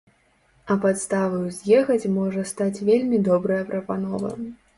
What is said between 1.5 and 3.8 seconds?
з'ехаць можа стаць вельмі добрая